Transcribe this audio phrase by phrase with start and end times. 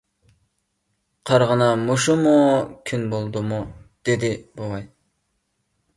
[1.31, 2.33] —قارىغىنا، مۇشۇمۇ
[2.93, 3.63] كۈن بولدىمۇ؟—
[4.11, 4.93] دېدى بوۋاي.